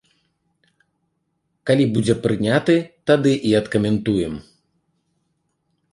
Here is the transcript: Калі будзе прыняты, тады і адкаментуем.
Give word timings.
Калі 1.69 1.85
будзе 1.99 2.15
прыняты, 2.23 2.75
тады 3.11 3.33
і 3.51 3.55
адкаментуем. 3.61 4.33